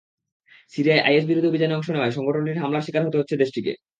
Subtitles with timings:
[0.73, 3.71] সিরিয়ায় আইএসবিরোধী অভিযানে অংশ নেওয়ায় সংগঠনটির হামলার শিকার হতে হচ্ছে দেশটিকে।